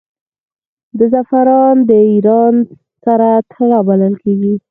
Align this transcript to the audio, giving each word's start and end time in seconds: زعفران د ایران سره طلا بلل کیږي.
زعفران 1.11 1.77
د 1.89 1.91
ایران 2.11 2.55
سره 3.03 3.29
طلا 3.51 3.79
بلل 3.87 4.13
کیږي. 4.23 4.53